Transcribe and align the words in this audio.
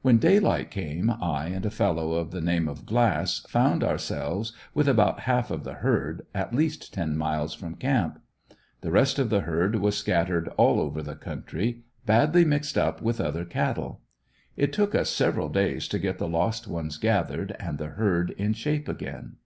When 0.00 0.16
daylight 0.16 0.70
came 0.70 1.10
I 1.10 1.48
and 1.48 1.66
a 1.66 1.70
fellow 1.70 2.24
by 2.24 2.30
the 2.30 2.40
name 2.40 2.66
of 2.66 2.86
Glass, 2.86 3.40
found 3.40 3.84
ourselves 3.84 4.54
with 4.72 4.88
about 4.88 5.20
half 5.28 5.50
of 5.50 5.64
the 5.64 5.74
herd, 5.74 6.22
at 6.34 6.54
least 6.54 6.94
ten 6.94 7.14
miles 7.14 7.52
from 7.52 7.74
camp. 7.74 8.22
The 8.80 8.90
rest 8.90 9.18
of 9.18 9.28
the 9.28 9.40
herd 9.40 9.74
was 9.76 9.98
scattered 9.98 10.48
all 10.56 10.80
over 10.80 11.02
the 11.02 11.14
country, 11.14 11.82
badly 12.06 12.46
mixed 12.46 12.78
up 12.78 13.02
with 13.02 13.20
other 13.20 13.44
cattle. 13.44 14.00
It 14.56 14.72
took 14.72 14.94
us 14.94 15.10
several 15.10 15.50
days 15.50 15.88
to 15.88 15.98
get 15.98 16.16
the 16.16 16.26
lost 16.26 16.66
ones 16.66 16.96
gathered, 16.96 17.54
and 17.60 17.76
the 17.76 17.88
herd 17.88 18.30
in 18.38 18.54
shape 18.54 18.88
again. 18.88 19.36